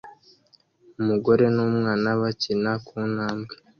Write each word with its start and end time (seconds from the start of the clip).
Umugore 0.99 1.43
numwana 1.55 2.09
bakina 2.21 2.71
kuntambwe 2.85 3.53